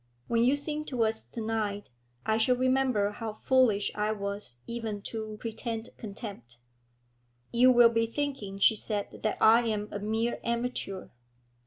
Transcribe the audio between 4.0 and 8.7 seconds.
was even to pretend contempt.' 'You will be thinking,'